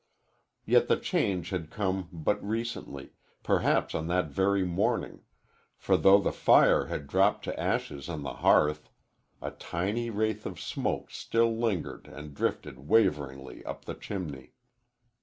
[0.65, 3.11] Yet the change had come but recently
[3.43, 5.21] perhaps on that very morning
[5.77, 8.89] for though the fire had dropped to ashes on the hearth,
[9.43, 14.55] a tiny wraith of smoke still lingered and drifted waveringly up the chimney.